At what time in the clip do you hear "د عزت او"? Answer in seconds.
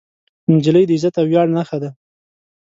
0.87-1.25